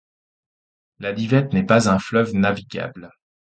[0.97, 3.11] La Divette n'est pas un fleuve navigable.